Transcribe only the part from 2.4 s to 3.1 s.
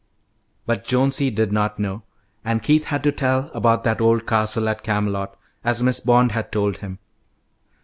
and Keith had